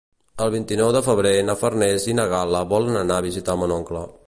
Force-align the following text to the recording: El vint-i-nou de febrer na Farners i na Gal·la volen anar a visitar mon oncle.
El 0.45 0.47
vint-i-nou 0.53 0.89
de 0.95 1.01
febrer 1.07 1.33
na 1.51 1.57
Farners 1.59 2.09
i 2.13 2.17
na 2.21 2.27
Gal·la 2.33 2.65
volen 2.73 3.01
anar 3.05 3.21
a 3.21 3.27
visitar 3.29 3.59
mon 3.65 3.79
oncle. 3.81 4.07